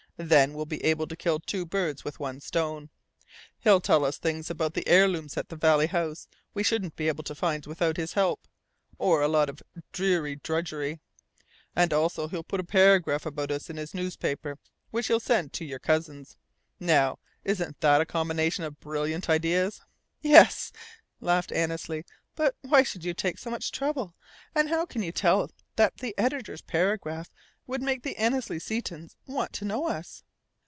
[0.23, 2.91] Then we'll be able to kill two birds with one stone.
[3.57, 7.33] He'll tell us things about the heirlooms at Valley House we shouldn't be able to
[7.33, 8.47] find out without his help
[8.99, 10.99] or a lot of dreary drudgery
[11.75, 14.59] and also he'll put a paragraph about us in his newspaper,
[14.91, 16.37] which he'll send to your cousins.
[16.79, 19.81] Now, isn't that a combination of brilliant ideas?"
[20.21, 20.71] "Yes,"
[21.19, 22.05] laughed Annesley.
[22.35, 24.13] "But why should you take so much trouble
[24.53, 27.31] and how can you tell that the editor's paragraph
[27.67, 30.23] would make the Annesley Setons want to know us?"